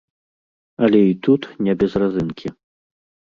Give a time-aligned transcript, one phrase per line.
[0.87, 2.47] Але і тут не без разынкі.